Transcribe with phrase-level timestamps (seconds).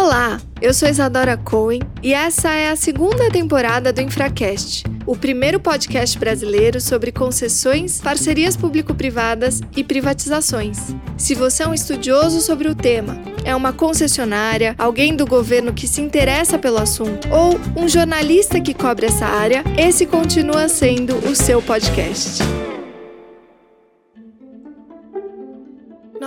[0.00, 5.58] Olá, eu sou Isadora Cohen e essa é a segunda temporada do Infracast, o primeiro
[5.58, 10.94] podcast brasileiro sobre concessões, parcerias público-privadas e privatizações.
[11.16, 15.88] Se você é um estudioso sobre o tema, é uma concessionária, alguém do governo que
[15.88, 21.34] se interessa pelo assunto ou um jornalista que cobre essa área, esse continua sendo o
[21.34, 22.38] seu podcast.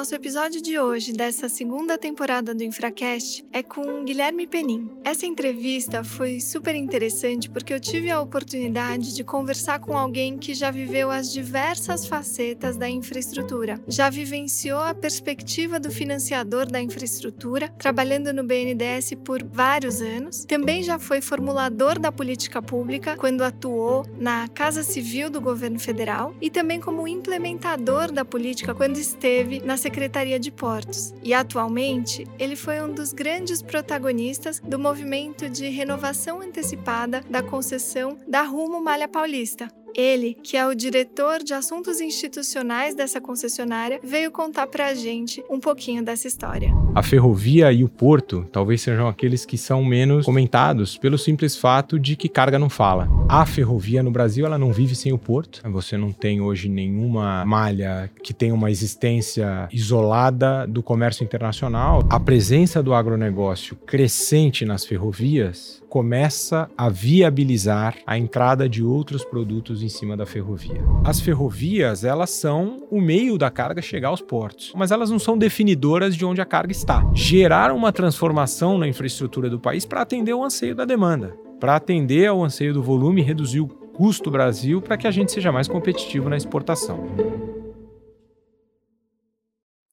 [0.02, 4.90] Nosso episódio de hoje, dessa segunda temporada do Infracast, é com Guilherme Penin.
[5.04, 10.56] Essa entrevista foi super interessante porque eu tive a oportunidade de conversar com alguém que
[10.56, 17.70] já viveu as diversas facetas da infraestrutura, já vivenciou a perspectiva do financiador da infraestrutura,
[17.78, 24.04] trabalhando no BNDES por vários anos, também já foi formulador da política pública quando atuou
[24.18, 29.78] na Casa Civil do governo federal e também como implementador da política quando esteve na
[29.78, 31.14] Secretaria Secretaria de Portos.
[31.22, 38.18] E atualmente, ele foi um dos grandes protagonistas do movimento de renovação antecipada da concessão
[38.26, 44.32] da Rumo Malha Paulista, ele, que é o diretor de assuntos institucionais dessa concessionária, veio
[44.32, 46.74] contar para a gente um pouquinho dessa história.
[46.94, 52.00] A ferrovia e o porto talvez sejam aqueles que são menos comentados pelo simples fato
[52.00, 53.08] de que carga não fala.
[53.30, 55.62] A ferrovia no Brasil ela não vive sem o porto.
[55.72, 62.04] Você não tem hoje nenhuma malha que tenha uma existência isolada do comércio internacional.
[62.10, 69.84] A presença do agronegócio crescente nas ferrovias começa a viabilizar a entrada de outros produtos
[69.84, 70.82] em cima da ferrovia.
[71.04, 75.38] As ferrovias, elas são o meio da carga chegar aos portos, mas elas não são
[75.38, 77.04] definidoras de onde a carga está.
[77.14, 82.28] Gerar uma transformação na infraestrutura do país para atender o anseio da demanda, para atender
[82.28, 85.68] ao anseio do volume e reduzir o custo Brasil para que a gente seja mais
[85.68, 87.06] competitivo na exportação.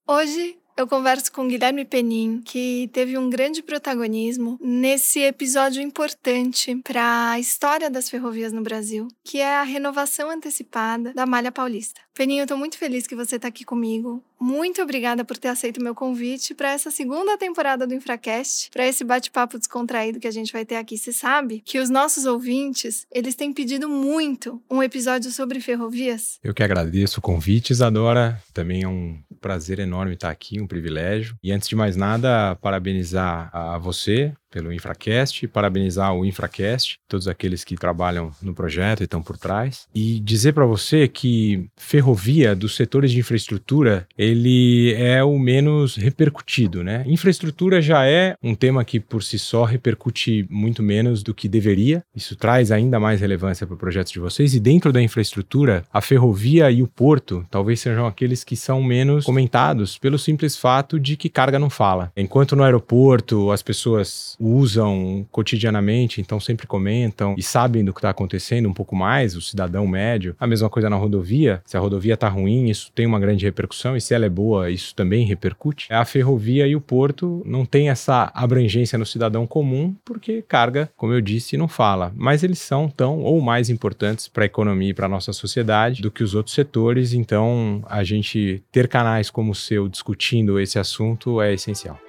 [0.06, 7.32] Hoje eu converso com Guilherme Penin, que teve um grande protagonismo nesse episódio importante para
[7.32, 12.00] a história das ferrovias no Brasil, que é a renovação antecipada da Malha Paulista.
[12.18, 14.20] Peninho, eu estou muito feliz que você está aqui comigo.
[14.40, 19.04] Muito obrigada por ter aceito meu convite para essa segunda temporada do Infracast, para esse
[19.04, 20.98] bate-papo descontraído que a gente vai ter aqui.
[20.98, 26.40] Você sabe que os nossos ouvintes, eles têm pedido muito um episódio sobre ferrovias?
[26.42, 28.42] Eu que agradeço o convite, Isadora.
[28.52, 31.36] Também é um prazer enorme estar aqui, um privilégio.
[31.40, 37.64] E antes de mais nada, parabenizar a você pelo Infracast, parabenizar o Infracast, todos aqueles
[37.64, 42.76] que trabalham no projeto e estão por trás, e dizer para você que ferrovia dos
[42.76, 47.04] setores de infraestrutura, ele é o menos repercutido, né?
[47.06, 52.02] Infraestrutura já é um tema que por si só repercute muito menos do que deveria.
[52.14, 56.00] Isso traz ainda mais relevância para o projeto de vocês e dentro da infraestrutura, a
[56.00, 61.16] ferrovia e o porto talvez sejam aqueles que são menos comentados pelo simples fato de
[61.16, 62.12] que carga não fala.
[62.16, 68.10] Enquanto no aeroporto as pessoas usam cotidianamente, então sempre comentam e sabem do que está
[68.10, 70.36] acontecendo um pouco mais, o cidadão médio.
[70.38, 71.62] A mesma coisa na rodovia.
[71.64, 74.70] Se a rodovia está ruim, isso tem uma grande repercussão, e se ela é boa,
[74.70, 75.86] isso também repercute.
[75.90, 81.12] A ferrovia e o porto não tem essa abrangência no cidadão comum, porque carga, como
[81.12, 82.12] eu disse, não fala.
[82.16, 86.02] Mas eles são tão ou mais importantes para a economia e para a nossa sociedade
[86.02, 90.78] do que os outros setores, então a gente ter canais como o seu discutindo esse
[90.78, 92.07] assunto é essencial.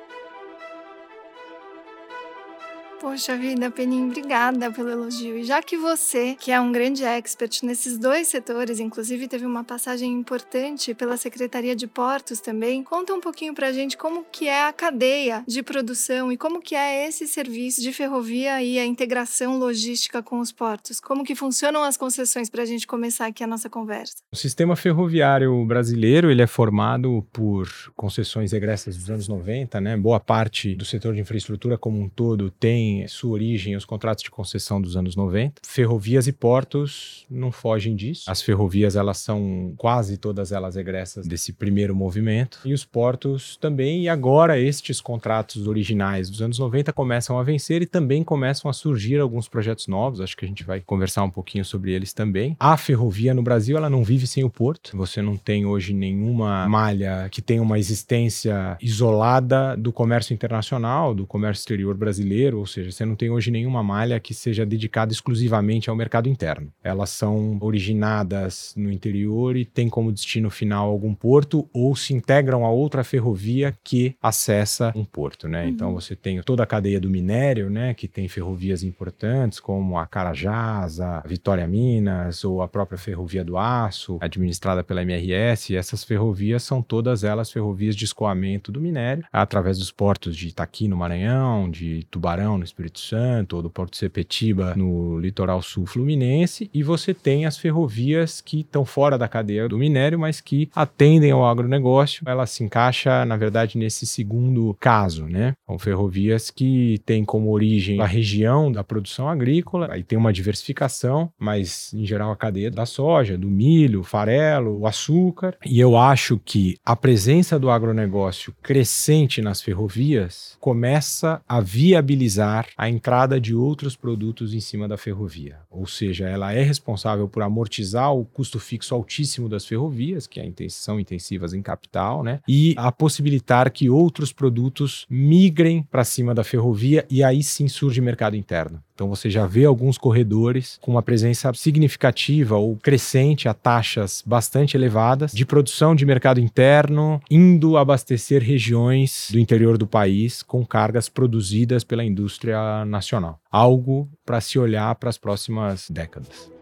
[3.01, 5.37] Poxa vida, Penin, obrigada pelo elogio.
[5.37, 9.63] E já que você, que é um grande expert nesses dois setores, inclusive teve uma
[9.63, 14.67] passagem importante pela Secretaria de Portos também, conta um pouquinho pra gente como que é
[14.67, 19.57] a cadeia de produção e como que é esse serviço de ferrovia e a integração
[19.57, 20.99] logística com os portos.
[20.99, 24.17] Como que funcionam as concessões pra gente começar aqui a nossa conversa.
[24.29, 29.95] O sistema ferroviário brasileiro, ele é formado por concessões egressas dos anos 90, né?
[29.95, 34.31] Boa parte do setor de infraestrutura como um todo tem sua origem os contratos de
[34.31, 35.61] concessão dos anos 90.
[35.65, 38.29] Ferrovias e portos não fogem disso.
[38.29, 42.59] As ferrovias, elas são quase todas elas egressas desse primeiro movimento.
[42.65, 44.03] E os portos também.
[44.03, 48.73] E agora estes contratos originais dos anos 90 começam a vencer e também começam a
[48.73, 50.21] surgir alguns projetos novos.
[50.21, 52.55] Acho que a gente vai conversar um pouquinho sobre eles também.
[52.59, 54.95] A ferrovia no Brasil, ela não vive sem o porto.
[54.95, 61.25] Você não tem hoje nenhuma malha que tenha uma existência isolada do comércio internacional, do
[61.25, 65.11] comércio exterior brasileiro, ou seja, seja, você não tem hoje nenhuma malha que seja dedicada
[65.11, 66.71] exclusivamente ao mercado interno.
[66.83, 72.65] Elas são originadas no interior e têm como destino final algum porto ou se integram
[72.65, 75.63] a outra ferrovia que acessa um porto, né?
[75.63, 75.69] Uhum.
[75.69, 80.05] Então você tem toda a cadeia do minério, né, que tem ferrovias importantes como a
[80.05, 85.75] Carajás, a Vitória Minas ou a própria Ferrovia do Aço, administrada pela MRS.
[85.75, 90.87] essas ferrovias são todas elas ferrovias de escoamento do minério através dos portos de Itaqui
[90.87, 96.69] no Maranhão, de Tubarão no Espírito Santo, ou do Porto Sepetiba no litoral sul fluminense,
[96.73, 101.31] e você tem as ferrovias que estão fora da cadeia do minério, mas que atendem
[101.31, 102.23] ao agronegócio.
[102.25, 105.53] Ela se encaixa, na verdade, nesse segundo caso, né?
[105.65, 111.31] São ferrovias que têm como origem a região da produção agrícola, aí tem uma diversificação,
[111.37, 115.55] mas em geral a cadeia da soja, do milho, farelo, o açúcar.
[115.65, 122.89] E eu acho que a presença do agronegócio crescente nas ferrovias começa a viabilizar a
[122.89, 125.59] entrada de outros produtos em cima da ferrovia.
[125.69, 130.49] Ou seja, ela é responsável por amortizar o custo fixo altíssimo das ferrovias, que é
[130.69, 132.41] são intensivas em capital, né?
[132.47, 138.01] E a possibilitar que outros produtos migrem para cima da ferrovia e aí sim surge
[138.01, 138.83] mercado interno.
[138.99, 144.75] Então você já vê alguns corredores com uma presença significativa ou crescente a taxas bastante
[144.75, 151.07] elevadas de produção de mercado interno, indo abastecer regiões do interior do país com cargas
[151.07, 153.39] produzidas pela indústria nacional.
[153.49, 156.58] Algo para se olhar para as próximas décadas.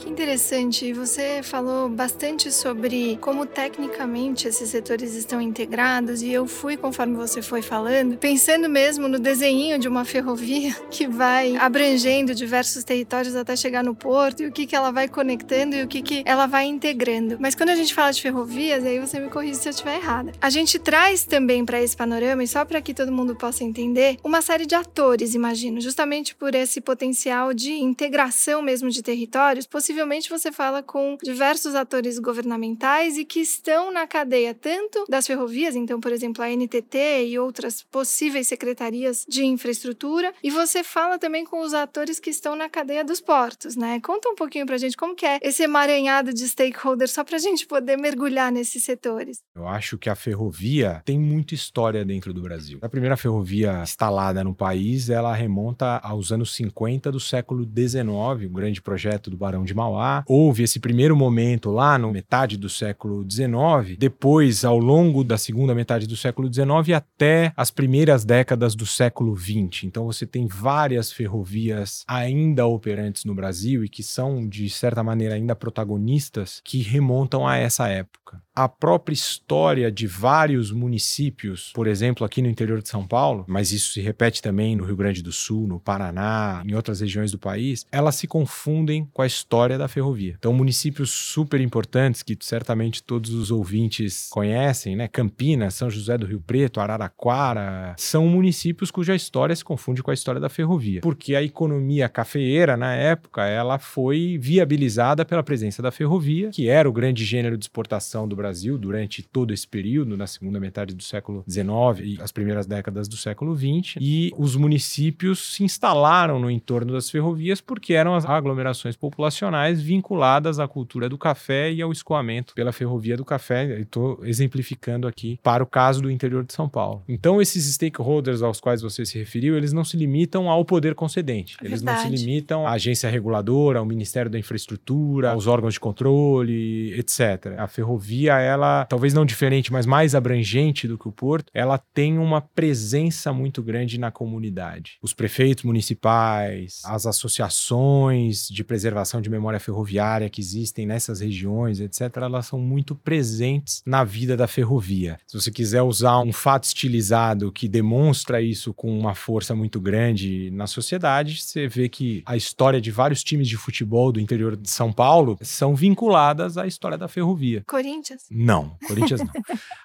[0.00, 0.94] Que interessante.
[0.94, 7.42] Você falou bastante sobre como tecnicamente esses setores estão integrados e eu fui, conforme você
[7.42, 13.54] foi falando, pensando mesmo no desenho de uma ferrovia que vai abrangendo diversos territórios até
[13.54, 16.46] chegar no porto e o que, que ela vai conectando e o que, que ela
[16.46, 17.36] vai integrando.
[17.38, 20.32] Mas quando a gente fala de ferrovias, aí você me corrige se eu estiver errada.
[20.40, 24.16] A gente traz também para esse panorama, e só para que todo mundo possa entender,
[24.24, 29.89] uma série de atores, imagino, justamente por esse potencial de integração mesmo de territórios, possivelmente
[30.30, 36.00] você fala com diversos atores governamentais e que estão na cadeia tanto das ferrovias, então,
[36.00, 41.60] por exemplo, a NTT e outras possíveis secretarias de infraestrutura, e você fala também com
[41.60, 44.00] os atores que estão na cadeia dos portos, né?
[44.00, 47.66] Conta um pouquinho pra gente como que é esse emaranhado de stakeholders só pra gente
[47.66, 49.40] poder mergulhar nesses setores.
[49.54, 52.78] Eu acho que a ferrovia tem muita história dentro do Brasil.
[52.82, 58.52] A primeira ferrovia instalada no país, ela remonta aos anos 50 do século XIX, o
[58.52, 60.22] grande projeto do Barão de Mauá.
[60.26, 65.74] Houve esse primeiro momento lá no metade do século XIX, depois, ao longo da segunda
[65.74, 69.84] metade do século XIX até as primeiras décadas do século XX.
[69.84, 75.34] Então você tem várias ferrovias ainda operantes no Brasil e que são, de certa maneira,
[75.34, 82.26] ainda protagonistas que remontam a essa época a própria história de vários municípios, por exemplo,
[82.26, 85.32] aqui no interior de São Paulo, mas isso se repete também no Rio Grande do
[85.32, 89.88] Sul, no Paraná, em outras regiões do país, elas se confundem com a história da
[89.88, 90.36] ferrovia.
[90.38, 95.08] Então, municípios super importantes que certamente todos os ouvintes conhecem, né?
[95.08, 100.14] Campinas, São José do Rio Preto, Araraquara, são municípios cuja história se confunde com a
[100.14, 105.90] história da ferrovia, porque a economia cafeeira na época, ela foi viabilizada pela presença da
[105.90, 110.26] ferrovia, que era o grande gênero de exportação do Brasil durante todo esse período, na
[110.26, 111.70] segunda metade do século XIX
[112.02, 117.10] e as primeiras décadas do século XX, e os municípios se instalaram no entorno das
[117.10, 122.72] ferrovias porque eram as aglomerações populacionais vinculadas à cultura do café e ao escoamento pela
[122.72, 123.80] ferrovia do café.
[123.80, 127.02] Estou exemplificando aqui para o caso do interior de São Paulo.
[127.08, 131.56] Então, esses stakeholders aos quais você se referiu, eles não se limitam ao poder concedente,
[131.60, 132.10] é eles Verdade.
[132.10, 137.58] não se limitam à agência reguladora, ao Ministério da Infraestrutura, aos órgãos de controle, etc.
[137.58, 142.18] A ferrovia ela, talvez não diferente, mas mais abrangente do que o Porto, ela tem
[142.18, 144.98] uma presença muito grande na comunidade.
[145.02, 152.16] Os prefeitos municipais, as associações de preservação de memória ferroviária que existem nessas regiões, etc.,
[152.16, 155.18] elas são muito presentes na vida da ferrovia.
[155.26, 160.50] Se você quiser usar um fato estilizado que demonstra isso com uma força muito grande
[160.52, 164.70] na sociedade, você vê que a história de vários times de futebol do interior de
[164.70, 167.64] São Paulo são vinculadas à história da ferrovia.
[167.66, 168.10] Corinthians.
[168.10, 168.26] Corinthians?
[168.30, 169.30] Não, Corinthians não.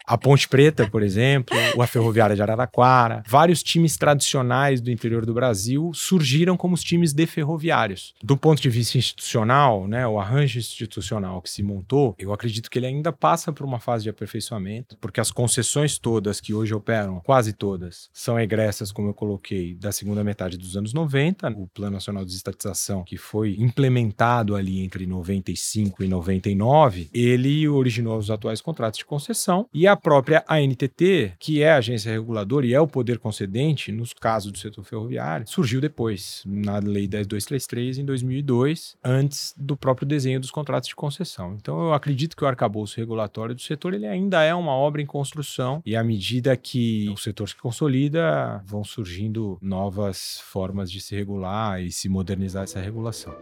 [0.05, 5.25] A Ponte Preta, por exemplo, ou a Ferroviária de Araraquara, vários times tradicionais do interior
[5.25, 8.13] do Brasil surgiram como os times de ferroviários.
[8.23, 9.54] Do ponto de vista institucional,
[9.87, 13.79] né, o arranjo institucional que se montou, eu acredito que ele ainda passa por uma
[13.79, 19.09] fase de aperfeiçoamento, porque as concessões todas que hoje operam, quase todas, são egressas, como
[19.09, 23.55] eu coloquei, da segunda metade dos anos 90, o Plano Nacional de Estatização, que foi
[23.59, 29.95] implementado ali entre 95 e 99, ele originou os atuais contratos de concessão, e a
[29.95, 34.57] própria ANTT, que é a agência reguladora e é o poder concedente nos casos do
[34.57, 40.89] setor ferroviário, surgiu depois, na Lei 10233, em 2002, antes do próprio desenho dos contratos
[40.89, 41.55] de concessão.
[41.55, 45.05] Então, eu acredito que o arcabouço regulatório do setor ele ainda é uma obra em
[45.05, 51.15] construção, e à medida que o setor se consolida, vão surgindo novas formas de se
[51.15, 53.35] regular e se modernizar essa regulação.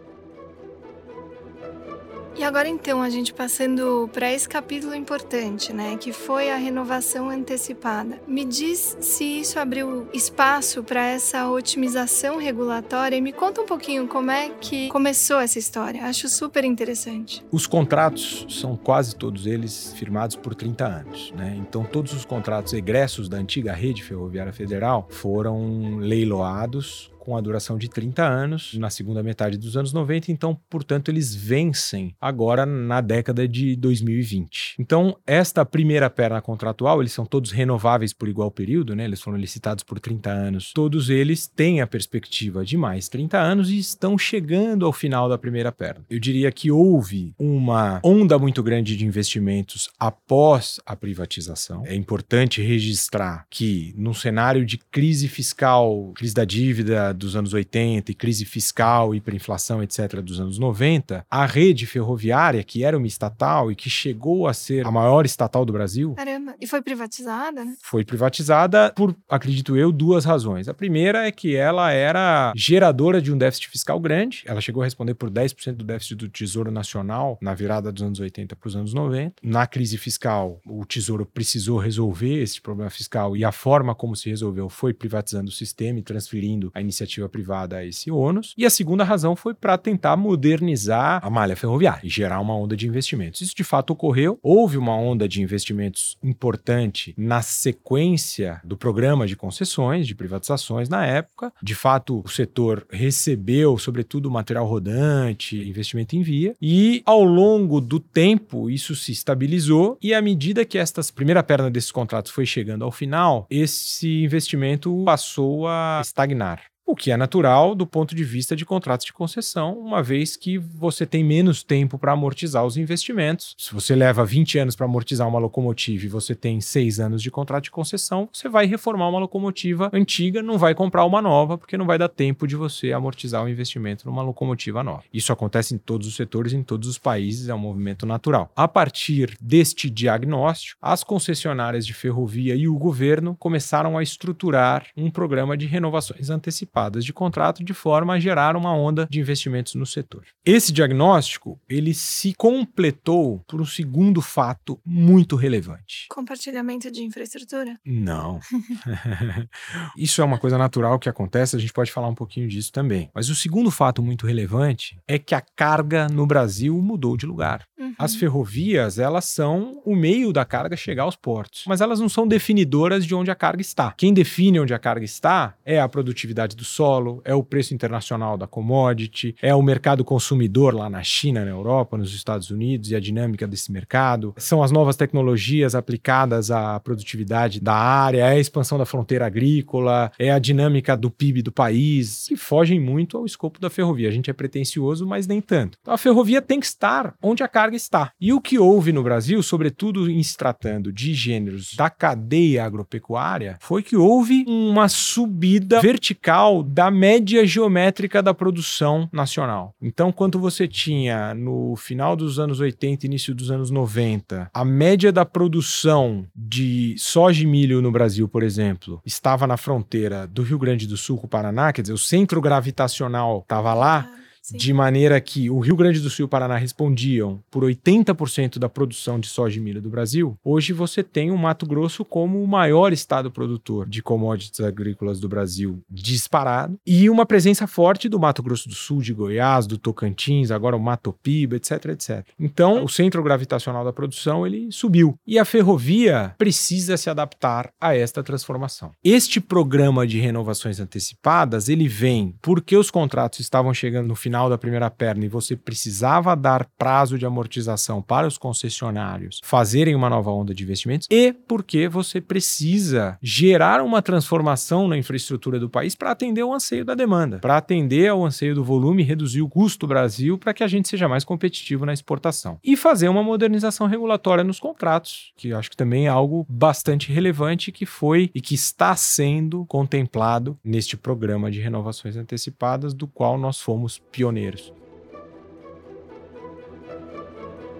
[2.36, 7.30] E agora então, a gente passando para esse capítulo importante, né, que foi a renovação
[7.30, 8.18] antecipada.
[8.26, 14.08] Me diz se isso abriu espaço para essa otimização regulatória e me conta um pouquinho
[14.08, 16.04] como é que começou essa história.
[16.04, 17.44] Acho super interessante.
[17.52, 21.56] Os contratos são quase todos eles firmados por 30 anos, né?
[21.56, 27.78] Então todos os contratos egressos da antiga rede ferroviária federal foram leiloados com a duração
[27.78, 33.00] de 30 anos, na segunda metade dos anos 90, então, portanto, eles vencem agora na
[33.00, 34.76] década de 2020.
[34.78, 39.04] Então, esta primeira perna contratual, eles são todos renováveis por igual período, né?
[39.04, 40.72] Eles foram licitados por 30 anos.
[40.74, 45.38] Todos eles têm a perspectiva de mais 30 anos e estão chegando ao final da
[45.38, 46.04] primeira perna.
[46.10, 51.84] Eu diria que houve uma onda muito grande de investimentos após a privatização.
[51.86, 58.10] É importante registrar que, num cenário de crise fiscal, crise da dívida, dos anos 80
[58.10, 63.70] e crise fiscal, hiperinflação, etc., dos anos 90, a rede ferroviária, que era uma estatal
[63.70, 66.14] e que chegou a ser a maior estatal do Brasil.
[66.14, 67.74] Caramba, e foi privatizada, né?
[67.82, 70.68] Foi privatizada por, acredito eu, duas razões.
[70.68, 74.84] A primeira é que ela era geradora de um déficit fiscal grande, ela chegou a
[74.84, 78.76] responder por 10% do déficit do Tesouro Nacional na virada dos anos 80 para os
[78.76, 79.34] anos 90.
[79.42, 84.28] Na crise fiscal, o Tesouro precisou resolver esse problema fiscal e a forma como se
[84.28, 88.54] resolveu foi privatizando o sistema e transferindo a iniciativa iniciativa privada a esse ônus.
[88.56, 92.76] E a segunda razão foi para tentar modernizar a malha ferroviária e gerar uma onda
[92.76, 93.40] de investimentos.
[93.40, 94.38] Isso de fato ocorreu.
[94.42, 101.06] Houve uma onda de investimentos importante na sequência do programa de concessões, de privatizações na
[101.06, 101.52] época.
[101.62, 106.54] De fato, o setor recebeu, sobretudo, material rodante, investimento em via.
[106.60, 109.98] E ao longo do tempo, isso se estabilizou.
[110.02, 115.02] E à medida que esta primeira perna desses contratos foi chegando ao final, esse investimento
[115.04, 116.73] passou a estagnar.
[116.86, 120.58] O que é natural do ponto de vista de contratos de concessão, uma vez que
[120.58, 123.54] você tem menos tempo para amortizar os investimentos.
[123.56, 127.30] Se você leva 20 anos para amortizar uma locomotiva e você tem 6 anos de
[127.30, 131.78] contrato de concessão, você vai reformar uma locomotiva antiga, não vai comprar uma nova, porque
[131.78, 135.04] não vai dar tempo de você amortizar o investimento numa locomotiva nova.
[135.10, 138.52] Isso acontece em todos os setores, em todos os países, é um movimento natural.
[138.54, 145.10] A partir deste diagnóstico, as concessionárias de ferrovia e o governo começaram a estruturar um
[145.10, 149.74] programa de renovações antecipadas antecipadas de contrato de forma a gerar uma onda de investimentos
[149.74, 150.24] no setor.
[150.44, 156.06] Esse diagnóstico, ele se completou por um segundo fato muito relevante.
[156.10, 157.78] Compartilhamento de infraestrutura?
[157.84, 158.40] Não.
[159.96, 163.10] Isso é uma coisa natural que acontece, a gente pode falar um pouquinho disso também.
[163.14, 167.66] Mas o segundo fato muito relevante é que a carga no Brasil mudou de lugar.
[167.78, 167.94] Uhum.
[167.98, 172.26] As ferrovias, elas são o meio da carga chegar aos portos, mas elas não são
[172.26, 173.92] definidoras de onde a carga está.
[173.92, 177.74] Quem define onde a carga está é a produtividade do do solo, é o preço
[177.74, 182.90] internacional da commodity, é o mercado consumidor lá na China, na Europa, nos Estados Unidos
[182.90, 184.34] e a dinâmica desse mercado.
[184.38, 190.10] São as novas tecnologias aplicadas à produtividade da área, é a expansão da fronteira agrícola,
[190.18, 194.08] é a dinâmica do PIB do país, que fogem muito ao escopo da ferrovia.
[194.08, 195.76] A gente é pretencioso, mas nem tanto.
[195.82, 198.10] Então a ferrovia tem que estar onde a carga está.
[198.18, 203.58] E o que houve no Brasil, sobretudo em se tratando de gêneros da cadeia agropecuária,
[203.60, 209.74] foi que houve uma subida vertical da média geométrica da produção nacional.
[209.80, 215.12] Então, quando você tinha no final dos anos 80, início dos anos 90, a média
[215.12, 220.58] da produção de soja e milho no Brasil, por exemplo, estava na fronteira do Rio
[220.58, 224.08] Grande do Sul com o Paraná, quer dizer, o centro gravitacional estava lá.
[224.44, 224.58] Sim.
[224.58, 228.68] de maneira que o Rio Grande do Sul e o Paraná respondiam por 80% da
[228.68, 232.46] produção de soja e milho do Brasil, hoje você tem o Mato Grosso como o
[232.46, 238.42] maior estado produtor de commodities agrícolas do Brasil disparado e uma presença forte do Mato
[238.42, 242.26] Grosso do Sul, de Goiás, do Tocantins, agora o Mato Piba, etc, etc.
[242.38, 247.96] Então, o centro gravitacional da produção ele subiu e a ferrovia precisa se adaptar a
[247.96, 248.92] esta transformação.
[249.02, 254.50] Este programa de renovações antecipadas, ele vem porque os contratos estavam chegando no final final
[254.50, 260.10] da primeira perna e você precisava dar prazo de amortização para os concessionários fazerem uma
[260.10, 265.94] nova onda de investimentos e porque você precisa gerar uma transformação na infraestrutura do país
[265.94, 269.86] para atender o anseio da demanda, para atender ao anseio do volume reduzir o custo
[269.86, 272.58] do Brasil para que a gente seja mais competitivo na exportação.
[272.64, 277.70] E fazer uma modernização regulatória nos contratos, que acho que também é algo bastante relevante
[277.70, 283.60] que foi e que está sendo contemplado neste programa de renovações antecipadas, do qual nós
[283.60, 284.72] fomos pioneiros.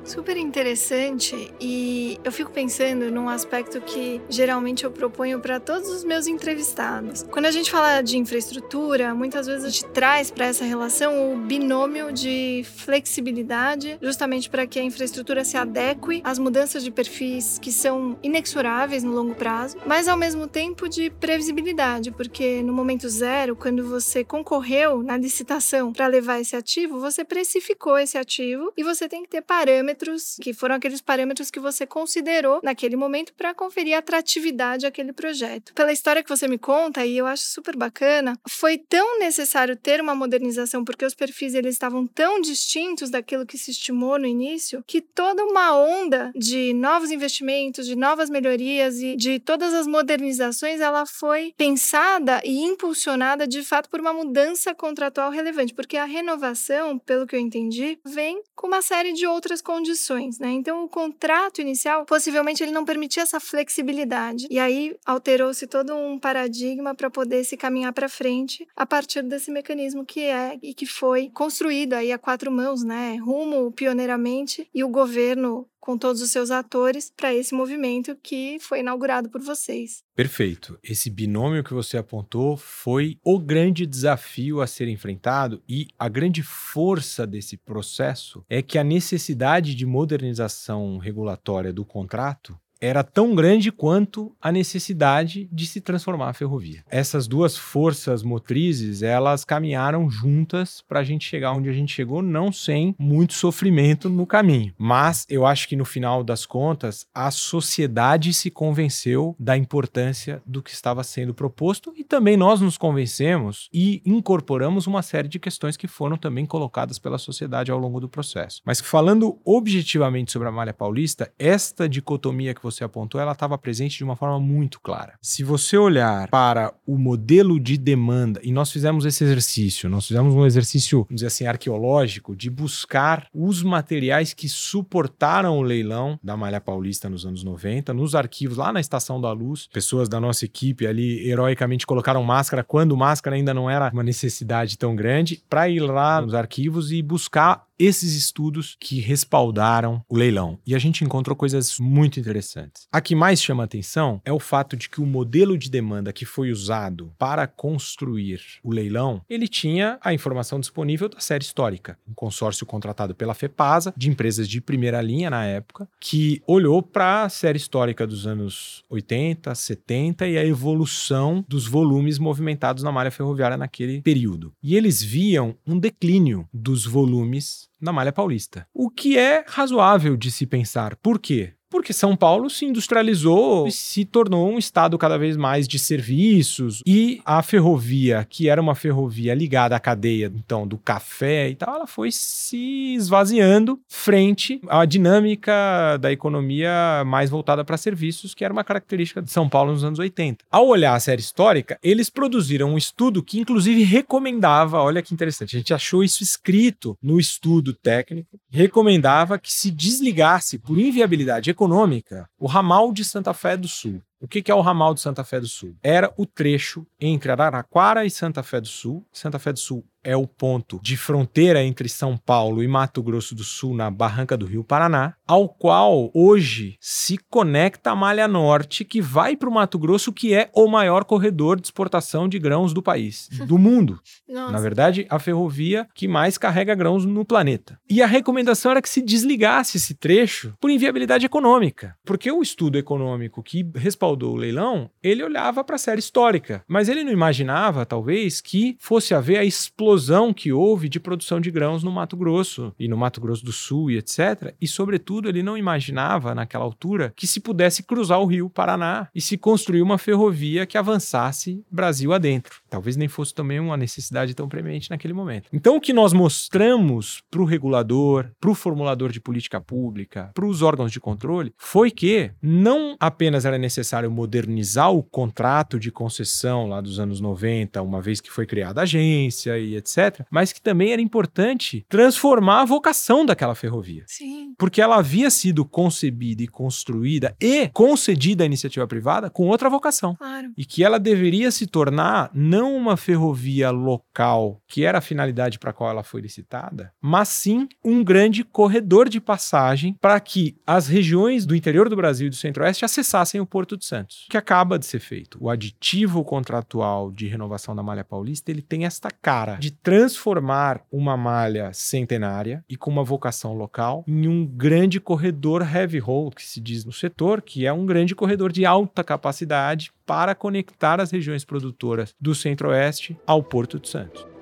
[0.05, 6.05] Super interessante e eu fico pensando num aspecto que geralmente eu proponho para todos os
[6.05, 7.23] meus entrevistados.
[7.31, 11.37] Quando a gente fala de infraestrutura, muitas vezes a gente traz para essa relação o
[11.39, 17.73] binômio de flexibilidade, justamente para que a infraestrutura se adeque às mudanças de perfis que
[17.73, 23.57] são inexoráveis no longo prazo, mas ao mesmo tempo de previsibilidade, porque no momento zero,
[23.57, 29.09] quando você concorreu na licitação para levar esse ativo, você precificou esse ativo e você
[29.09, 33.55] tem que ter parâmetros parâmetros que foram aqueles parâmetros que você considerou naquele momento para
[33.55, 35.73] conferir atratividade àquele projeto.
[35.75, 40.01] Pela história que você me conta, e eu acho super bacana, foi tão necessário ter
[40.01, 44.83] uma modernização porque os perfis eles estavam tão distintos daquilo que se estimou no início,
[44.87, 50.81] que toda uma onda de novos investimentos, de novas melhorias e de todas as modernizações,
[50.81, 56.99] ela foi pensada e impulsionada de fato por uma mudança contratual relevante, porque a renovação,
[56.99, 60.51] pelo que eu entendi, vem com uma série de outras condições condições, né?
[60.51, 64.47] Então o contrato inicial possivelmente ele não permitia essa flexibilidade.
[64.51, 69.51] E aí alterou-se todo um paradigma para poder se caminhar para frente a partir desse
[69.51, 73.17] mecanismo que é e que foi construído aí a quatro mãos, né?
[73.17, 78.81] Rumo pioneiramente e o governo com todos os seus atores para esse movimento que foi
[78.81, 80.03] inaugurado por vocês.
[80.17, 80.79] Perfeito.
[80.83, 86.43] Esse binômio que você apontou foi o grande desafio a ser enfrentado e a grande
[86.43, 93.73] força desse processo é que a necessidade de modernização regulatória do contrato era tão grande
[93.73, 96.85] quanto a necessidade de se transformar a ferrovia.
[96.91, 102.21] Essas duas forças motrizes, elas caminharam juntas para a gente chegar onde a gente chegou,
[102.21, 104.75] não sem muito sofrimento no caminho.
[104.77, 110.63] Mas eu acho que no final das contas, a sociedade se convenceu da importância do
[110.63, 115.77] que estava sendo proposto e também nós nos convencemos e incorporamos uma série de questões
[115.77, 118.61] que foram também colocadas pela sociedade ao longo do processo.
[118.65, 123.57] Mas falando objetivamente sobre a Malha Paulista, esta dicotomia que você você apontou, ela estava
[123.57, 125.15] presente de uma forma muito clara.
[125.21, 130.35] Se você olhar para o modelo de demanda, e nós fizemos esse exercício, nós fizemos
[130.35, 136.37] um exercício, vamos dizer assim, arqueológico, de buscar os materiais que suportaram o leilão da
[136.37, 140.45] Malha Paulista nos anos 90, nos arquivos lá na Estação da Luz, pessoas da nossa
[140.45, 145.69] equipe ali heroicamente colocaram máscara quando máscara ainda não era uma necessidade tão grande, para
[145.69, 150.59] ir lá nos arquivos e buscar esses estudos que respaldaram o leilão.
[150.67, 152.87] E a gente encontrou coisas muito interessantes.
[152.93, 156.25] A que mais chama atenção é o fato de que o modelo de demanda que
[156.25, 162.15] foi usado para construir o leilão, ele tinha a informação disponível da série histórica, um
[162.15, 167.29] consórcio contratado pela FEPASA, de empresas de primeira linha na época, que olhou para a
[167.29, 173.57] série histórica dos anos 80, 70 e a evolução dos volumes movimentados na malha ferroviária
[173.57, 174.53] naquele período.
[174.63, 178.67] E eles viam um declínio dos volumes na Malha Paulista.
[178.73, 180.97] O que é razoável de se pensar.
[180.97, 181.54] Por quê?
[181.75, 186.81] Porque São Paulo se industrializou e se tornou um estado cada vez mais de serviços
[186.87, 191.75] e a ferrovia, que era uma ferrovia ligada à cadeia, então, do café e tal,
[191.75, 198.53] ela foi se esvaziando frente à dinâmica da economia mais voltada para serviços, que era
[198.53, 200.45] uma característica de São Paulo nos anos 80.
[200.53, 205.57] Ao olhar a série histórica, eles produziram um estudo que inclusive recomendava, olha que interessante,
[205.57, 211.64] a gente achou isso escrito no estudo técnico, recomendava que se desligasse por inviabilidade econômica
[211.65, 214.03] econômica o ramal de Santa Fé do Sul.
[214.21, 215.77] O que, é o ramal de Santa Fé do Sul?
[215.83, 219.07] Era o trecho entre Araraquara e Santa Fé do Sul.
[219.13, 223.35] Santa Fé do Sul é o ponto de fronteira entre São Paulo e Mato Grosso
[223.35, 228.85] do Sul, na barranca do Rio Paraná, ao qual hoje se conecta a Malha Norte,
[228.85, 232.75] que vai para o Mato Grosso, que é o maior corredor de exportação de grãos
[232.75, 233.99] do país, do mundo.
[234.29, 234.53] Nossa.
[234.53, 237.79] Na verdade, a ferrovia que mais carrega grãos no planeta.
[237.89, 242.77] E a recomendação era que se desligasse esse trecho por inviabilidade econômica, porque o estudo
[242.77, 247.87] econômico que respaldou o leilão, ele olhava para a série histórica, mas ele não imaginava,
[247.87, 252.17] talvez, que fosse haver a explosão explosão que houve de produção de grãos no Mato
[252.17, 254.53] Grosso e no Mato Grosso do Sul e etc.
[254.61, 259.21] E, sobretudo, ele não imaginava, naquela altura, que se pudesse cruzar o rio Paraná e
[259.21, 262.61] se construir uma ferrovia que avançasse Brasil adentro.
[262.75, 265.49] Talvez nem fosse também uma necessidade tão premente naquele momento.
[265.53, 270.45] Então, o que nós mostramos para o regulador, para o formulador de política pública, para
[270.45, 276.67] os órgãos de controle, foi que não apenas era necessário modernizar o contrato de concessão
[276.67, 280.61] lá dos anos 90, uma vez que foi criada a agência e etc., mas que
[280.61, 284.03] também era importante transformar a vocação daquela ferrovia.
[284.09, 284.53] Sim.
[284.59, 290.17] Porque ela havia sido concebida e construída e concedida à iniciativa privada com outra vocação.
[290.17, 290.53] Claro.
[290.57, 292.31] E que ela deveria se tornar
[292.65, 297.29] não uma ferrovia local, que era a finalidade para a qual ela foi licitada, mas
[297.29, 302.31] sim um grande corredor de passagem para que as regiões do interior do Brasil e
[302.31, 305.37] do Centro-Oeste acessassem o Porto de Santos, que acaba de ser feito.
[305.39, 311.19] O aditivo contratual de renovação da malha paulista, ele tem esta cara de transformar uma
[311.19, 316.63] malha centenária e com uma vocação local em um grande corredor heavy haul, que se
[316.63, 321.45] diz no setor, que é um grande corredor de alta capacidade para conectar as regiões
[321.45, 324.34] produtoras do Centro-Oeste ao Porto de Santos.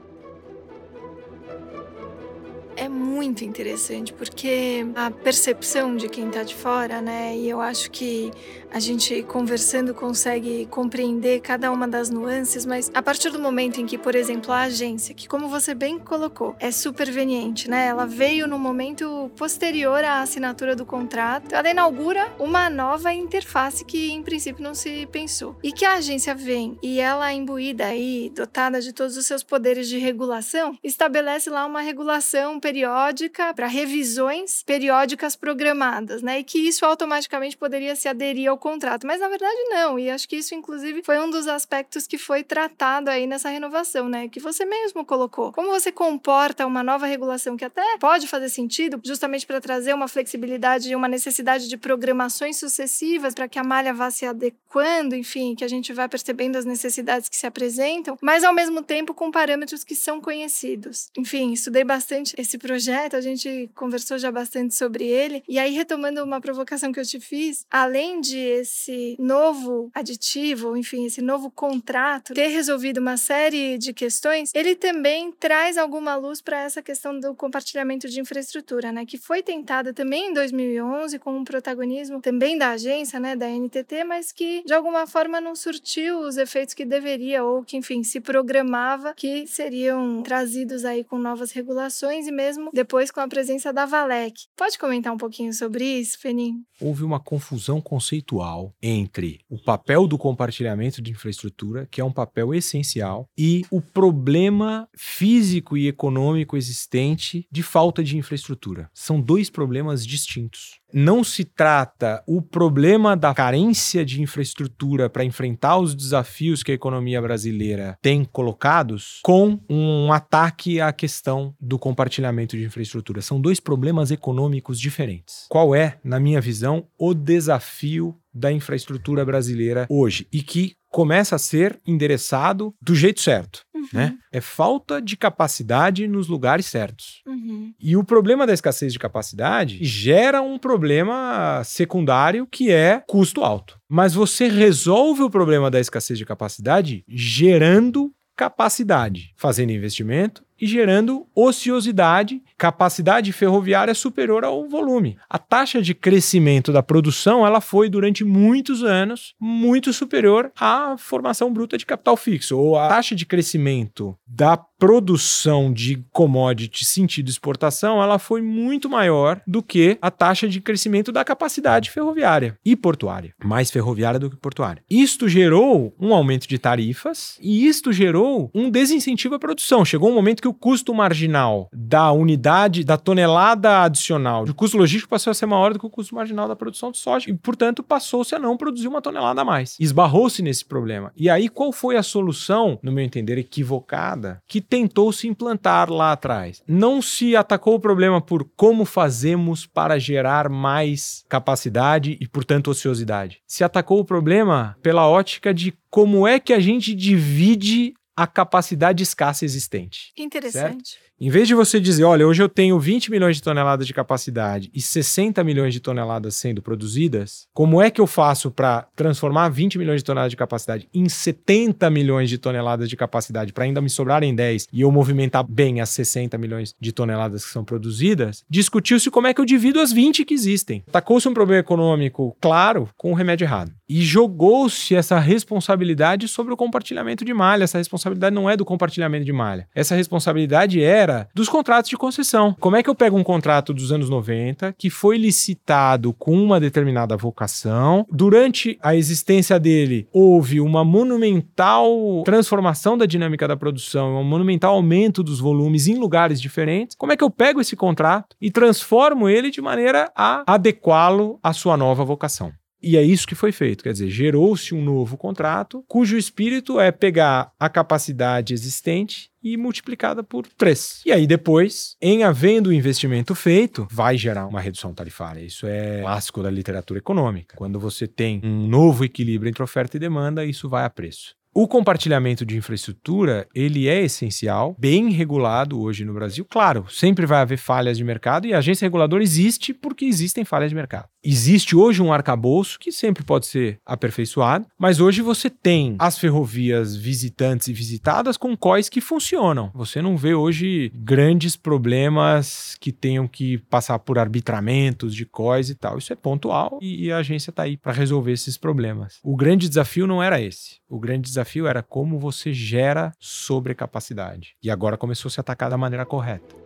[2.82, 7.36] É muito interessante porque a percepção de quem está de fora, né?
[7.36, 8.32] E eu acho que
[8.72, 13.86] a gente conversando consegue compreender cada uma das nuances, mas a partir do momento em
[13.86, 17.86] que, por exemplo, a agência, que como você bem colocou, é superveniente, né?
[17.86, 24.10] Ela veio no momento posterior à assinatura do contrato, ela inaugura uma nova interface que
[24.10, 25.54] em princípio não se pensou.
[25.62, 29.86] E que a agência vem e ela imbuída aí, dotada de todos os seus poderes
[29.86, 36.38] de regulação, estabelece lá uma regulação periódica para revisões periódicas programadas, né?
[36.38, 39.98] E que isso automaticamente poderia se aderir ao contrato, mas na verdade não.
[39.98, 44.08] E acho que isso inclusive foi um dos aspectos que foi tratado aí nessa renovação,
[44.08, 44.26] né?
[44.26, 45.52] Que você mesmo colocou.
[45.52, 50.08] Como você comporta uma nova regulação que até pode fazer sentido, justamente para trazer uma
[50.08, 55.54] flexibilidade e uma necessidade de programações sucessivas para que a malha vá se adequando, enfim,
[55.54, 59.30] que a gente vá percebendo as necessidades que se apresentam, mas ao mesmo tempo com
[59.30, 61.10] parâmetros que são conhecidos.
[61.18, 65.42] Enfim, estudei bastante esse projeto, a gente conversou já bastante sobre ele.
[65.48, 71.06] E aí, retomando uma provocação que eu te fiz, além de esse novo aditivo, enfim,
[71.06, 76.62] esse novo contrato ter resolvido uma série de questões, ele também traz alguma luz para
[76.62, 79.04] essa questão do compartilhamento de infraestrutura, né?
[79.04, 84.04] Que foi tentada também em 2011 com um protagonismo também da agência, né, da NTT,
[84.04, 88.20] mas que de alguma forma não surtiu os efeitos que deveria ou que, enfim, se
[88.20, 93.86] programava que seriam trazidos aí com novas regulações e mesmo depois com a presença da
[93.86, 94.34] Valec.
[94.56, 96.64] Pode comentar um pouquinho sobre isso, Fenin?
[96.80, 102.52] Houve uma confusão conceitual entre o papel do compartilhamento de infraestrutura, que é um papel
[102.52, 108.90] essencial, e o problema físico e econômico existente de falta de infraestrutura.
[108.92, 115.78] São dois problemas distintos não se trata o problema da carência de infraestrutura para enfrentar
[115.78, 122.56] os desafios que a economia brasileira tem colocados com um ataque à questão do compartilhamento
[122.56, 123.22] de infraestrutura.
[123.22, 125.46] São dois problemas econômicos diferentes.
[125.48, 131.38] Qual é, na minha visão, o desafio da infraestrutura brasileira hoje e que começa a
[131.38, 133.62] ser endereçado do jeito certo.
[133.74, 133.88] Uhum.
[133.92, 134.16] Né?
[134.30, 137.22] É falta de capacidade nos lugares certos.
[137.26, 137.72] Uhum.
[137.80, 143.78] E o problema da escassez de capacidade gera um problema secundário que é custo alto.
[143.88, 151.26] Mas você resolve o problema da escassez de capacidade gerando capacidade, fazendo investimento e gerando
[151.34, 155.18] ociosidade, capacidade ferroviária superior ao volume.
[155.28, 161.52] A taxa de crescimento da produção, ela foi durante muitos anos muito superior à formação
[161.52, 168.02] bruta de capital fixo, ou a taxa de crescimento da produção de commodity sentido exportação,
[168.02, 173.32] ela foi muito maior do que a taxa de crescimento da capacidade ferroviária e portuária,
[173.44, 174.82] mais ferroviária do que portuária.
[174.90, 179.84] Isto gerou um aumento de tarifas e isto gerou um desincentivo à produção.
[179.84, 185.10] Chegou um momento que o custo marginal da unidade, da tonelada adicional de custo logístico
[185.10, 187.84] passou a ser maior do que o custo marginal da produção de soja e, portanto,
[187.84, 189.76] passou-se a não produzir uma tonelada a mais.
[189.78, 191.12] Esbarrou-se nesse problema.
[191.16, 196.12] E aí, qual foi a solução, no meu entender, equivocada, que tentou se implantar lá
[196.12, 196.62] atrás.
[196.66, 203.42] Não se atacou o problema por como fazemos para gerar mais capacidade e, portanto, ociosidade.
[203.46, 209.02] Se atacou o problema pela ótica de como é que a gente divide a capacidade
[209.02, 210.10] escassa existente.
[210.16, 210.92] Interessante.
[210.92, 211.11] Certo?
[211.24, 214.68] Em vez de você dizer, olha, hoje eu tenho 20 milhões de toneladas de capacidade
[214.74, 219.78] e 60 milhões de toneladas sendo produzidas, como é que eu faço para transformar 20
[219.78, 223.88] milhões de toneladas de capacidade em 70 milhões de toneladas de capacidade para ainda me
[223.88, 228.42] sobrarem 10 e eu movimentar bem as 60 milhões de toneladas que são produzidas?
[228.50, 230.82] Discutiu-se como é que eu divido as 20 que existem.
[230.90, 233.70] Tacou-se um problema econômico claro com o remédio errado.
[233.88, 237.62] E jogou-se essa responsabilidade sobre o compartilhamento de malha.
[237.62, 239.68] Essa responsabilidade não é do compartilhamento de malha.
[239.72, 242.54] Essa responsabilidade era dos contratos de concessão.
[242.58, 246.58] Como é que eu pego um contrato dos anos 90 que foi licitado com uma
[246.58, 248.06] determinada vocação?
[248.10, 255.22] Durante a existência dele, houve uma monumental transformação da dinâmica da produção, um monumental aumento
[255.22, 256.96] dos volumes em lugares diferentes.
[256.96, 261.52] Como é que eu pego esse contrato e transformo ele de maneira a adequá-lo à
[261.52, 262.52] sua nova vocação?
[262.82, 266.90] E é isso que foi feito, quer dizer, gerou-se um novo contrato, cujo espírito é
[266.90, 271.02] pegar a capacidade existente e multiplicada por 3.
[271.06, 275.40] E aí depois, em havendo o investimento feito, vai gerar uma redução tarifária.
[275.40, 277.56] Isso é clássico da literatura econômica.
[277.56, 281.34] Quando você tem um novo equilíbrio entre oferta e demanda, isso vai a preço.
[281.54, 286.46] O compartilhamento de infraestrutura, ele é essencial, bem regulado hoje no Brasil.
[286.48, 290.70] Claro, sempre vai haver falhas de mercado e a agência reguladora existe porque existem falhas
[290.70, 291.11] de mercado.
[291.24, 296.96] Existe hoje um arcabouço que sempre pode ser aperfeiçoado, mas hoje você tem as ferrovias
[296.96, 299.70] visitantes e visitadas com COIs que funcionam.
[299.72, 305.76] Você não vê hoje grandes problemas que tenham que passar por arbitramentos de COIs e
[305.76, 305.96] tal.
[305.96, 309.20] Isso é pontual e a agência está aí para resolver esses problemas.
[309.22, 310.78] O grande desafio não era esse.
[310.88, 314.56] O grande desafio era como você gera sobrecapacidade.
[314.60, 316.61] E agora começou a se atacar da maneira correta.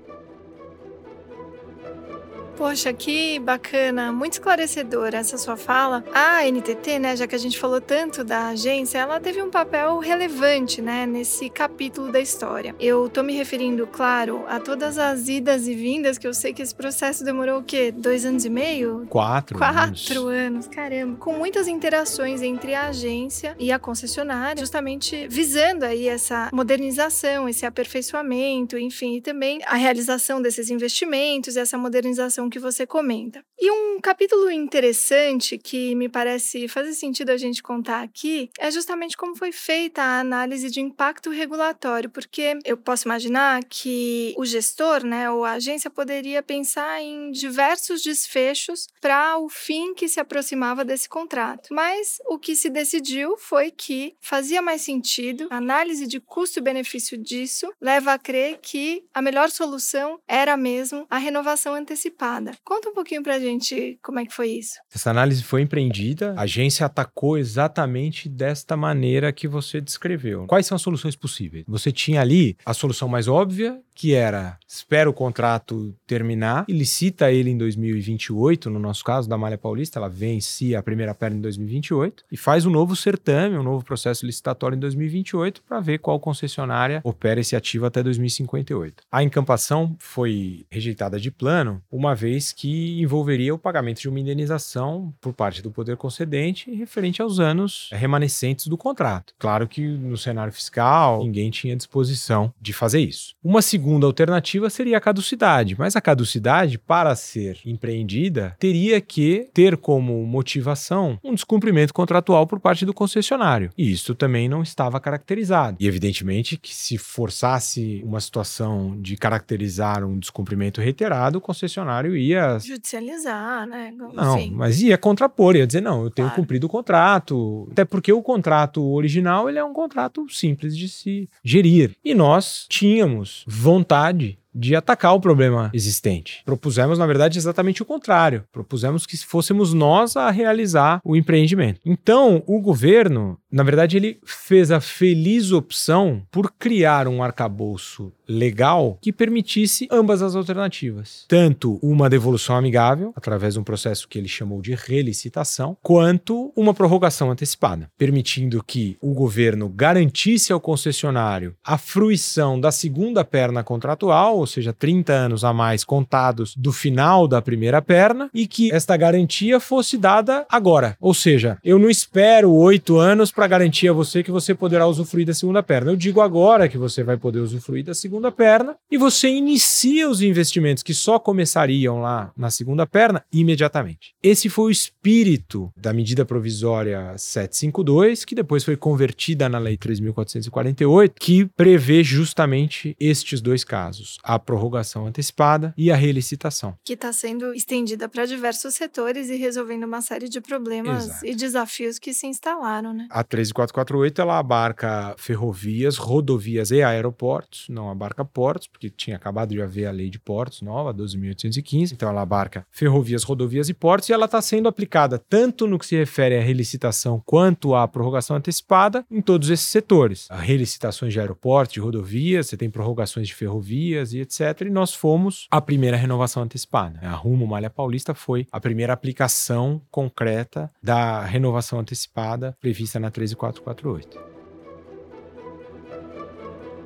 [2.56, 6.02] Poxa, que bacana, muito esclarecedora essa sua fala.
[6.14, 9.98] A NTT, né, já que a gente falou tanto da agência, ela teve um papel
[9.98, 12.74] relevante, né, nesse capítulo da história.
[12.80, 16.62] Eu tô me referindo, claro, a todas as idas e vindas, que eu sei que
[16.62, 17.92] esse processo demorou o quê?
[17.92, 19.06] Dois anos e meio?
[19.10, 19.58] Quatro.
[19.58, 21.16] Quatro anos, anos caramba.
[21.18, 27.66] Com muitas interações entre a agência e a concessionária, justamente visando aí essa modernização, esse
[27.66, 33.42] aperfeiçoamento, enfim, e também a realização desses investimentos e essa modernização que você comenta.
[33.58, 39.16] E um capítulo interessante que me parece fazer sentido a gente contar aqui é justamente
[39.16, 45.04] como foi feita a análise de impacto regulatório, porque eu posso imaginar que o gestor,
[45.04, 50.84] né, ou a agência poderia pensar em diversos desfechos para o fim que se aproximava
[50.84, 51.72] desse contrato.
[51.72, 57.72] Mas o que se decidiu foi que fazia mais sentido, a análise de custo-benefício disso
[57.80, 62.35] leva a crer que a melhor solução era mesmo a renovação antecipada.
[62.64, 64.74] Conta um pouquinho pra gente como é que foi isso.
[64.94, 70.46] Essa análise foi empreendida, a agência atacou exatamente desta maneira que você descreveu.
[70.46, 71.64] Quais são as soluções possíveis?
[71.68, 77.32] Você tinha ali a solução mais óbvia, que era espera o contrato terminar e licita
[77.32, 81.40] ele em 2028, no nosso caso da Malha Paulista, ela vence a primeira perna em
[81.40, 86.20] 2028 e faz um novo certame, um novo processo licitatório em 2028 para ver qual
[86.20, 89.02] concessionária opera esse ativo até 2058.
[89.10, 95.14] A encampação foi rejeitada de plano, uma vez que envolveria o pagamento de uma indenização
[95.20, 99.34] por parte do poder concedente referente aos anos remanescentes do contrato.
[99.38, 103.34] Claro que no cenário fiscal ninguém tinha disposição de fazer isso.
[103.42, 109.76] Uma segunda alternativa seria a caducidade, mas a caducidade, para ser empreendida, teria que ter
[109.76, 113.70] como motivação um descumprimento contratual por parte do concessionário.
[113.76, 115.76] E isso também não estava caracterizado.
[115.80, 122.58] E evidentemente que se forçasse uma situação de caracterizar um descumprimento reiterado, o concessionário ia
[122.58, 123.92] judicializar, né?
[123.96, 124.50] Não, Sim.
[124.52, 126.40] mas ia contrapor, ia dizer não, eu tenho claro.
[126.40, 127.68] cumprido o contrato.
[127.70, 131.96] Até porque o contrato original ele é um contrato simples de se gerir.
[132.04, 136.42] E nós tínhamos vontade de atacar o problema existente.
[136.44, 138.44] Propusemos, na verdade, exatamente o contrário.
[138.50, 141.80] Propusemos que fôssemos nós a realizar o empreendimento.
[141.84, 148.98] Então, o governo, na verdade, ele fez a feliz opção por criar um arcabouço legal
[149.00, 151.24] que permitisse ambas as alternativas.
[151.28, 156.74] Tanto uma devolução amigável, através de um processo que ele chamou de relicitação, quanto uma
[156.74, 164.45] prorrogação antecipada, permitindo que o governo garantisse ao concessionário a fruição da segunda perna contratual,
[164.46, 168.96] ou seja, 30 anos a mais contados do final da primeira perna, e que esta
[168.96, 170.96] garantia fosse dada agora.
[171.00, 175.26] Ou seja, eu não espero oito anos para garantir a você que você poderá usufruir
[175.26, 175.90] da segunda perna.
[175.90, 180.22] Eu digo agora que você vai poder usufruir da segunda perna e você inicia os
[180.22, 184.14] investimentos que só começariam lá na segunda perna imediatamente.
[184.22, 191.12] Esse foi o espírito da medida provisória 752, que depois foi convertida na Lei 3.448,
[191.18, 196.76] que prevê justamente estes dois casos: a prorrogação antecipada e a relicitação.
[196.84, 201.26] Que está sendo estendida para diversos setores e resolvendo uma série de problemas Exato.
[201.26, 203.06] e desafios que se instalaram, né?
[203.10, 209.60] A 13448 ela abarca ferrovias, rodovias e aeroportos, não abarca portos, porque tinha acabado de
[209.60, 214.12] haver a lei de portos nova, 12.815, então ela abarca ferrovias, rodovias e portos e
[214.12, 219.04] ela está sendo aplicada tanto no que se refere à relicitação quanto à prorrogação antecipada
[219.10, 220.26] em todos esses setores.
[220.30, 224.62] A relicitações de aeroportos, de rodovias, você tem prorrogações de ferrovias e etc.
[224.62, 226.98] E nós fomos a primeira renovação antecipada.
[227.02, 234.35] A Rumo Malha Paulista foi a primeira aplicação concreta da renovação antecipada prevista na 13448.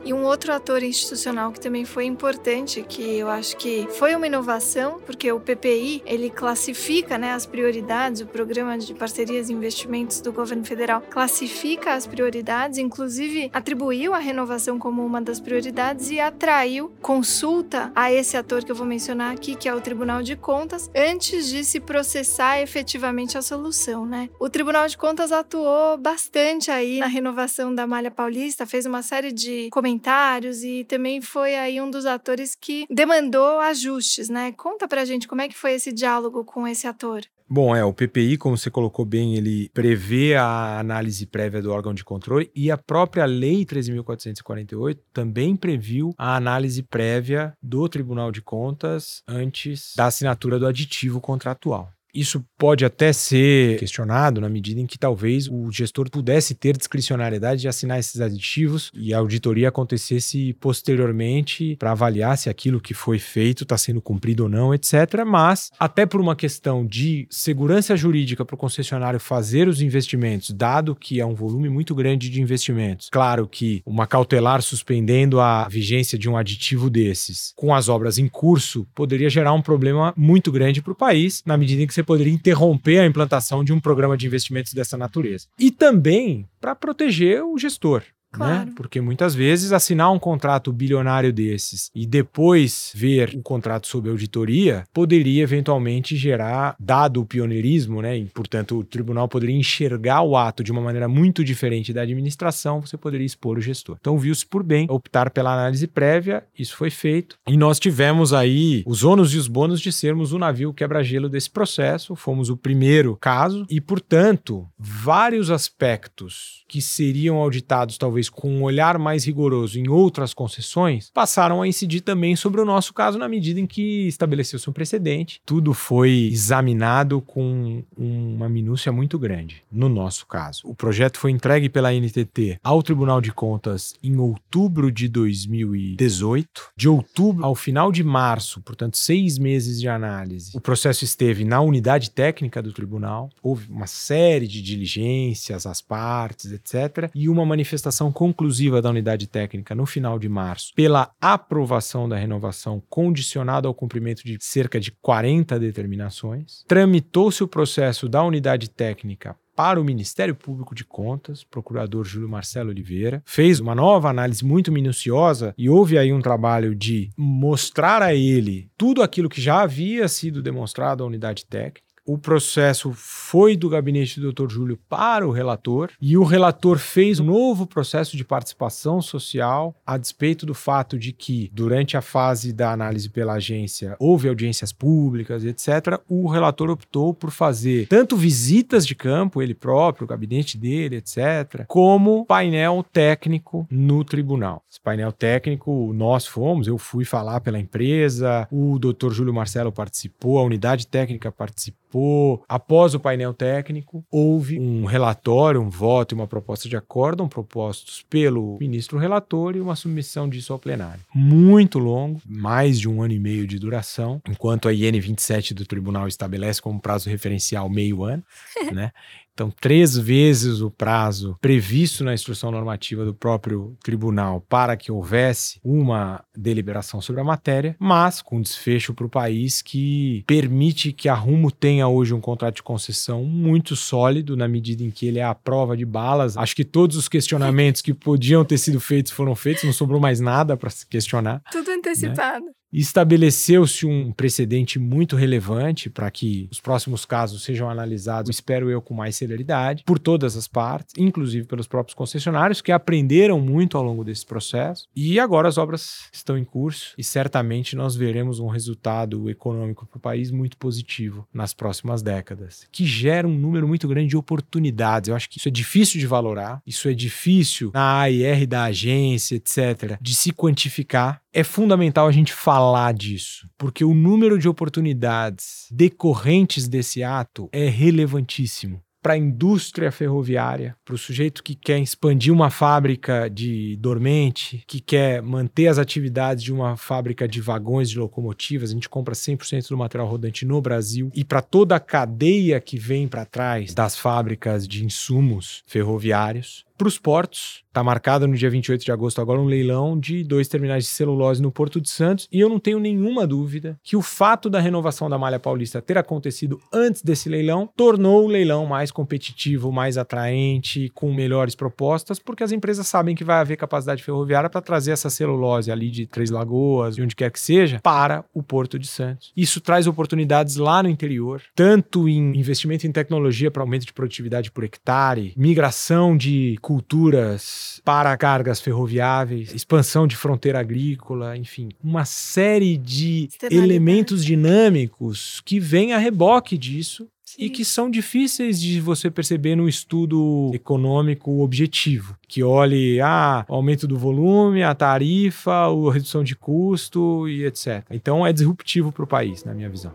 [0.05, 4.27] E um outro ator institucional que também foi importante, que eu acho que foi uma
[4.27, 10.21] inovação, porque o PPI, ele classifica né, as prioridades, o Programa de Parcerias e Investimentos
[10.21, 16.19] do Governo Federal classifica as prioridades, inclusive atribuiu a renovação como uma das prioridades e
[16.19, 20.35] atraiu consulta a esse ator que eu vou mencionar aqui, que é o Tribunal de
[20.35, 24.31] Contas, antes de se processar efetivamente a solução, né?
[24.39, 29.33] O Tribunal de Contas atuou bastante aí na renovação da Malha Paulista, fez uma série
[29.33, 34.53] de comentários comentários e também foi aí um dos atores que demandou ajustes, né?
[34.53, 37.23] Conta pra gente como é que foi esse diálogo com esse ator.
[37.53, 41.93] Bom, é, o PPI, como você colocou bem, ele prevê a análise prévia do órgão
[41.93, 48.41] de controle e a própria Lei 13.448 também previu a análise prévia do Tribunal de
[48.41, 51.91] Contas antes da assinatura do aditivo contratual.
[52.15, 57.63] Isso pode até ser questionado na medida em que talvez o gestor pudesse ter discricionariedade
[57.63, 63.19] de assinar esses aditivos e a auditoria acontecesse posteriormente para avaliar se aquilo que foi
[63.19, 65.25] feito está sendo cumprido ou não, etc.
[65.27, 70.95] Mas, até por uma questão de segurança jurídica para o concessionário fazer os investimentos, dado
[70.95, 76.19] que é um volume muito grande de investimentos, claro que uma cautelar suspendendo a vigência
[76.19, 80.83] de um aditivo desses com as obras em curso poderia gerar um problema muito grande
[80.83, 84.17] para o país, na medida em que você poderia interromper a implantação de um programa
[84.17, 85.47] de investimentos dessa natureza.
[85.59, 88.03] E também para proteger o gestor.
[88.33, 88.39] Né?
[88.39, 88.67] Claro.
[88.67, 88.73] Né?
[88.77, 94.85] Porque muitas vezes assinar um contrato bilionário desses e depois ver o contrato sob auditoria
[94.93, 98.17] poderia eventualmente gerar, dado o pioneirismo, né?
[98.17, 102.81] E, portanto, o tribunal poderia enxergar o ato de uma maneira muito diferente da administração,
[102.81, 103.97] você poderia expor o gestor.
[104.01, 108.83] Então, viu-se por bem optar pela análise prévia, isso foi feito, e nós tivemos aí
[108.87, 113.17] os ônus e os bônus de sermos o navio quebra-gelo desse processo, fomos o primeiro
[113.21, 119.79] caso, e, portanto, vários aspectos que seriam auditados talvez talvez com um olhar mais rigoroso
[119.79, 124.07] em outras concessões, passaram a incidir também sobre o nosso caso na medida em que
[124.07, 125.41] estabeleceu-se um precedente.
[125.47, 130.63] Tudo foi examinado com uma minúcia muito grande, no nosso caso.
[130.65, 136.73] O projeto foi entregue pela NTT ao Tribunal de Contas em outubro de 2018.
[136.77, 141.61] De outubro ao final de março, portanto, seis meses de análise, o processo esteve na
[141.61, 143.31] unidade técnica do tribunal.
[143.43, 147.11] Houve uma série de diligências, as partes, etc.
[147.15, 152.83] E uma manifestação conclusiva da unidade técnica no final de março, pela aprovação da renovação
[152.89, 156.65] condicionada ao cumprimento de cerca de 40 determinações.
[156.67, 162.71] Tramitou-se o processo da unidade técnica para o Ministério Público de Contas, procurador Júlio Marcelo
[162.71, 168.15] Oliveira, fez uma nova análise muito minuciosa e houve aí um trabalho de mostrar a
[168.15, 173.69] ele tudo aquilo que já havia sido demonstrado à unidade técnica o processo foi do
[173.69, 174.51] gabinete do Dr.
[174.51, 179.97] Júlio para o relator e o relator fez um novo processo de participação social a
[179.97, 185.45] despeito do fato de que durante a fase da análise pela agência houve audiências públicas,
[185.45, 186.01] etc.
[186.09, 191.65] O relator optou por fazer tanto visitas de campo, ele próprio, o gabinete dele, etc.,
[191.67, 194.63] como painel técnico no tribunal.
[194.71, 199.13] Esse painel técnico nós fomos, eu fui falar pela empresa, o Dr.
[199.13, 202.45] Júlio Marcelo participou, a unidade técnica participou participou.
[202.49, 208.05] Após o painel técnico, houve um relatório, um voto e uma proposta de acórdão propostos
[208.09, 211.03] pelo ministro relator e uma submissão disso ao plenário.
[211.15, 215.67] Muito longo, mais de um ano e meio de duração, enquanto a IN 27 do
[215.67, 218.23] tribunal estabelece como prazo referencial meio ano,
[218.73, 218.93] né?
[219.41, 225.59] Então, três vezes o prazo previsto na instrução normativa do próprio tribunal para que houvesse
[225.65, 231.15] uma deliberação sobre a matéria, mas com desfecho para o país que permite que a
[231.15, 235.25] Rumo tenha hoje um contrato de concessão muito sólido, na medida em que ele é
[235.25, 236.37] a prova de balas.
[236.37, 240.21] Acho que todos os questionamentos que podiam ter sido feitos foram feitos, não sobrou mais
[240.21, 241.41] nada para se questionar.
[241.51, 242.45] Tudo antecipado.
[242.45, 242.53] Né?
[242.73, 248.95] Estabeleceu-se um precedente muito relevante para que os próximos casos sejam analisados, espero eu, com
[248.95, 254.05] mais celeridade, por todas as partes, inclusive pelos próprios concessionários, que aprenderam muito ao longo
[254.05, 254.87] desse processo.
[254.95, 259.99] E agora as obras estão em curso e certamente nós veremos um resultado econômico para
[259.99, 265.09] o país muito positivo nas próximas décadas, que gera um número muito grande de oportunidades.
[265.09, 269.35] Eu acho que isso é difícil de valorar, isso é difícil na AIR da agência,
[269.35, 275.67] etc., de se quantificar é fundamental a gente falar disso, porque o número de oportunidades
[275.71, 282.33] decorrentes desse ato é relevantíssimo para a indústria ferroviária, para o sujeito que quer expandir
[282.33, 287.99] uma fábrica de dormente, que quer manter as atividades de uma fábrica de vagões de
[287.99, 292.61] locomotivas, a gente compra 100% do material rodante no Brasil, e para toda a cadeia
[292.61, 298.35] que vem para trás das fábricas de insumos ferroviários, para os portos, está marcado no
[298.35, 301.91] dia 28 de agosto agora um leilão de dois terminais de celulose no Porto de
[301.91, 305.83] Santos, e eu não tenho nenhuma dúvida que o fato da renovação da malha paulista
[305.83, 312.19] ter acontecido antes desse leilão tornou o leilão mais competitivo, mais atraente, com melhores propostas,
[312.19, 316.07] porque as empresas sabem que vai haver capacidade ferroviária para trazer essa celulose ali de
[316.07, 319.35] Três Lagoas, de onde quer que seja, para o Porto de Santos.
[319.37, 324.51] Isso traz oportunidades lá no interior, tanto em investimento em tecnologia para aumento de produtividade
[324.51, 332.79] por hectare, migração de culturas para cargas ferroviáveis, expansão de fronteira agrícola, enfim, uma série
[332.79, 337.43] de elementos dinâmicos que vêm a reboque disso Sim.
[337.43, 343.55] e que são difíceis de você perceber no estudo econômico objetivo, que olhe ah, o
[343.57, 347.85] aumento do volume, a tarifa, a redução de custo e etc.
[347.91, 349.93] Então é disruptivo para o país, na minha visão.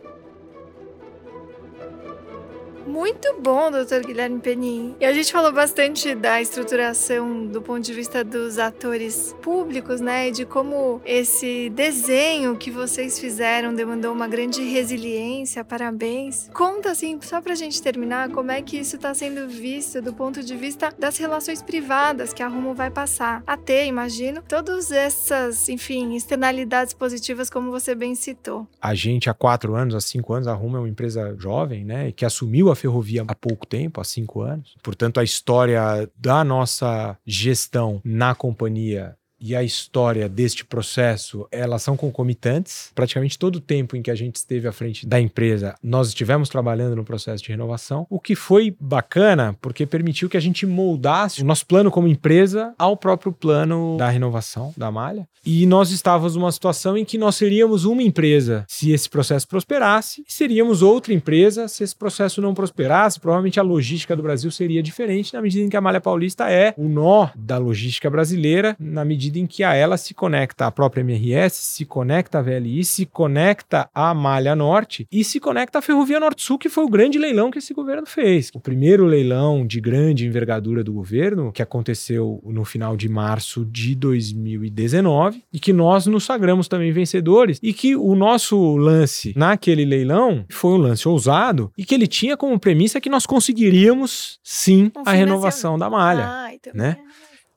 [2.86, 4.96] Muito bom, doutor Guilherme Penin.
[5.00, 10.28] E a gente falou bastante da estruturação do ponto de vista dos atores públicos, né?
[10.28, 15.64] E de como esse desenho que vocês fizeram demandou uma grande resiliência.
[15.64, 16.50] Parabéns.
[16.54, 20.44] Conta, assim, só pra gente terminar, como é que isso está sendo visto do ponto
[20.44, 25.68] de vista das relações privadas que a Rumo vai passar a ter, imagino, todas essas,
[25.70, 28.68] enfim, externalidades positivas, como você bem citou.
[28.80, 32.12] A gente, há quatro anos, há cinco anos, a Rumo é uma empresa jovem, né?
[32.12, 34.76] Que assumiu a ferrovia há pouco tempo, há cinco anos.
[34.84, 41.96] Portanto, a história da nossa gestão na companhia e a história deste processo, elas são
[41.96, 42.92] concomitantes.
[42.96, 46.50] Praticamente todo o tempo em que a gente esteve à frente da empresa, nós estivemos
[46.50, 51.44] trabalhando no processo de renovação, o que foi bacana porque permitiu que a gente moldasse
[51.44, 55.28] o nosso plano como empresa ao próprio plano da renovação da malha.
[55.46, 60.24] E nós estávamos numa situação em que nós seríamos uma empresa se esse processo prosperasse,
[60.28, 63.20] e seríamos outra empresa se esse processo não prosperasse.
[63.20, 66.74] Provavelmente a logística do Brasil seria diferente na medida em que a Malha Paulista é
[66.76, 70.72] o nó da logística brasileira, na medida medida em que a ela se conecta a
[70.72, 75.82] própria MRS, se conecta a VLI, se conecta a Malha Norte e se conecta a
[75.82, 78.50] Ferrovia Norte-Sul, que foi o grande leilão que esse governo fez.
[78.54, 83.96] O primeiro leilão de grande envergadura do governo, que aconteceu no final de março de
[83.96, 90.46] 2019, e que nós nos sagramos também vencedores, e que o nosso lance naquele leilão
[90.50, 95.04] foi um lance ousado e que ele tinha como premissa que nós conseguiríamos sim um
[95.06, 96.26] a renovação da malha.
[96.28, 96.98] Ah, então né?
[97.00, 97.06] É.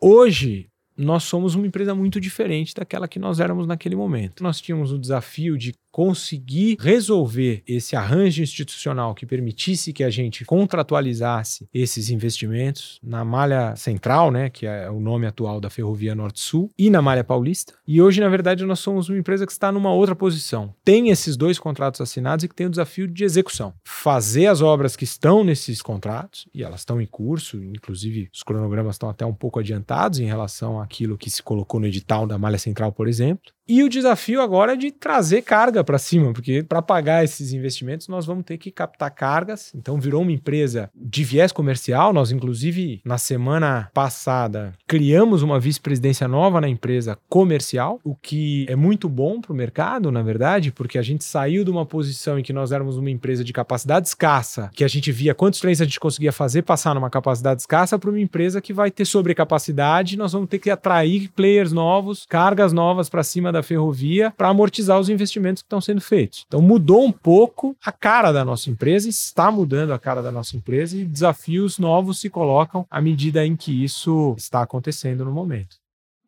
[0.01, 0.68] Hoje,
[0.99, 4.42] nós somos uma empresa muito diferente daquela que nós éramos naquele momento.
[4.42, 10.45] Nós tínhamos o desafio de conseguir resolver esse arranjo institucional que permitisse que a gente
[10.45, 16.70] contratualizasse esses investimentos na malha central, né, que é o nome atual da Ferrovia Norte-Sul,
[16.78, 17.74] e na malha paulista.
[17.86, 20.74] E hoje, na verdade, nós somos uma empresa que está numa outra posição.
[20.84, 23.74] Tem esses dois contratos assinados e que tem o desafio de execução.
[23.84, 28.95] Fazer as obras que estão nesses contratos, e elas estão em curso, inclusive os cronogramas
[28.95, 32.59] estão até um pouco adiantados em relação àquilo que se colocou no edital da malha
[32.59, 33.53] central, por exemplo.
[33.69, 38.09] E o desafio agora é de trazer carga para cima, porque para pagar esses investimentos
[38.09, 39.73] nós vamos ter que captar cargas.
[39.75, 42.11] Então virou uma empresa de viés comercial.
[42.14, 48.75] Nós, inclusive, na semana passada, criamos uma vice-presidência nova na empresa comercial, o que é
[48.75, 52.43] muito bom para o mercado, na verdade, porque a gente saiu de uma posição em
[52.43, 55.85] que nós éramos uma empresa de capacidade escassa, que a gente via quantos trens a
[55.85, 60.16] gente conseguia fazer passar numa capacidade escassa, para uma empresa que vai ter sobrecapacidade.
[60.16, 64.99] Nós vamos ter que atrair players novos, cargas novas para cima da ferrovia para amortizar
[64.99, 66.45] os investimentos que estão sendo feitos.
[66.47, 70.57] Então mudou um pouco a cara da nossa empresa, está mudando a cara da nossa
[70.57, 75.77] empresa e desafios novos se colocam à medida em que isso está acontecendo no momento.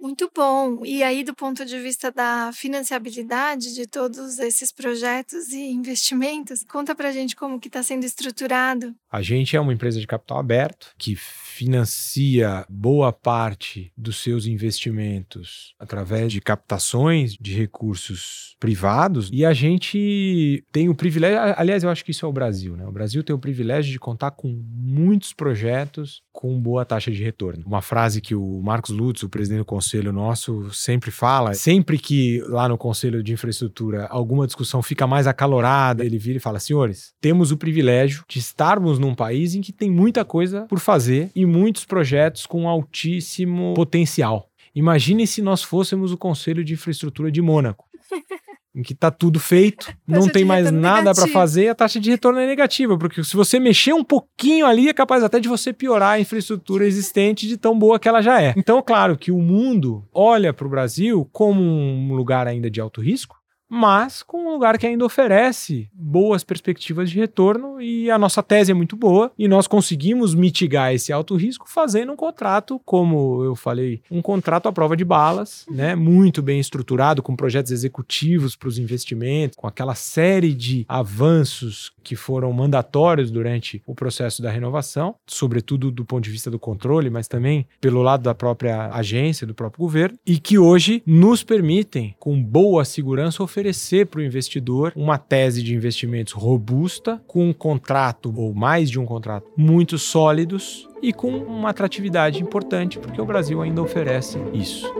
[0.00, 0.84] Muito bom.
[0.84, 6.94] E aí, do ponto de vista da financiabilidade de todos esses projetos e investimentos, conta
[6.94, 8.94] pra gente como que está sendo estruturado.
[9.12, 15.74] A gente é uma empresa de capital aberto que financia boa parte dos seus investimentos
[15.78, 22.04] através de captações de recursos privados e a gente tem o privilégio, aliás, eu acho
[22.04, 22.86] que isso é o Brasil, né?
[22.86, 27.64] O Brasil tem o privilégio de contar com muitos projetos com boa taxa de retorno.
[27.66, 32.40] Uma frase que o Marcos Lutz, o presidente do conselho nosso, sempre fala, sempre que
[32.46, 37.12] lá no conselho de infraestrutura alguma discussão fica mais acalorada, ele vira e fala: "Senhores,
[37.20, 41.44] temos o privilégio de estarmos num país em que tem muita coisa por fazer e
[41.44, 44.48] muitos projetos com altíssimo potencial.
[44.74, 47.86] Imagine se nós fôssemos o Conselho de Infraestrutura de Mônaco.
[48.74, 52.38] em que está tudo feito, não tem mais nada para fazer, a taxa de retorno
[52.38, 56.12] é negativa, porque se você mexer um pouquinho ali, é capaz até de você piorar
[56.12, 58.54] a infraestrutura existente de tão boa que ela já é.
[58.56, 63.00] Então, claro que o mundo olha para o Brasil como um lugar ainda de alto
[63.00, 63.39] risco,
[63.70, 68.72] mas com um lugar que ainda oferece boas perspectivas de retorno e a nossa tese
[68.72, 73.54] é muito boa e nós conseguimos mitigar esse alto risco fazendo um contrato, como eu
[73.54, 78.68] falei, um contrato à prova de balas, né, muito bem estruturado com projetos executivos para
[78.68, 85.14] os investimentos, com aquela série de avanços que foram mandatórios durante o processo da renovação,
[85.28, 89.54] sobretudo do ponto de vista do controle, mas também pelo lado da própria agência, do
[89.54, 94.92] próprio governo, e que hoje nos permitem com boa segurança oferecer oferecer para o investidor
[94.96, 100.88] uma tese de investimentos robusta, com um contrato ou mais de um contrato muito sólidos
[101.02, 104.90] e com uma atratividade importante, porque o Brasil ainda oferece isso.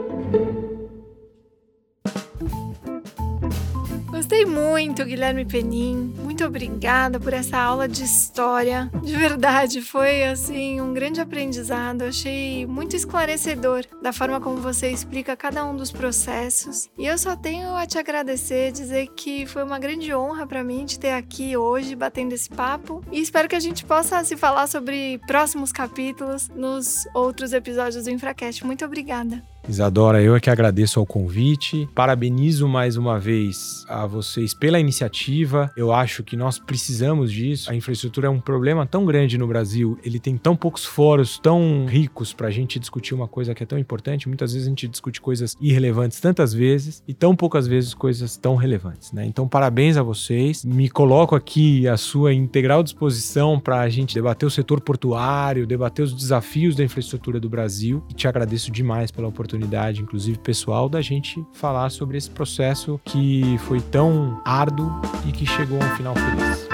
[4.11, 6.13] Gostei muito, Guilherme Penin.
[6.41, 8.89] Muito obrigada por essa aula de história.
[9.03, 12.01] De verdade, foi assim um grande aprendizado.
[12.01, 16.89] Achei muito esclarecedor da forma como você explica cada um dos processos.
[16.97, 20.83] E eu só tenho a te agradecer, dizer que foi uma grande honra para mim
[20.83, 23.03] te ter aqui hoje batendo esse papo.
[23.11, 28.09] E espero que a gente possa se falar sobre próximos capítulos nos outros episódios do
[28.09, 28.65] Infracast.
[28.65, 29.43] Muito obrigada.
[29.69, 31.87] Isadora, eu é que agradeço ao convite.
[31.93, 35.71] Parabenizo mais uma vez a vocês pela iniciativa.
[35.77, 37.69] Eu acho que nós precisamos disso.
[37.71, 41.85] A infraestrutura é um problema tão grande no Brasil, ele tem tão poucos fóruns tão
[41.85, 44.27] ricos para a gente discutir uma coisa que é tão importante.
[44.27, 48.55] Muitas vezes a gente discute coisas irrelevantes tantas vezes e tão poucas vezes coisas tão
[48.55, 49.25] relevantes, né?
[49.25, 50.65] Então, parabéns a vocês.
[50.65, 56.03] Me coloco aqui à sua integral disposição para a gente debater o setor portuário, debater
[56.03, 60.87] os desafios da infraestrutura do Brasil e te agradeço demais pela oportunidade oportunidade, inclusive pessoal,
[60.87, 64.89] da gente falar sobre esse processo que foi tão árduo
[65.27, 66.67] e que chegou a um final feliz.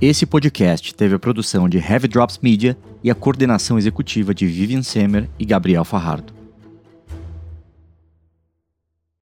[0.00, 4.82] Esse podcast teve a produção de Heavy Drops Media e a coordenação executiva de Vivian
[4.82, 6.39] Semer e Gabriel Farrardo.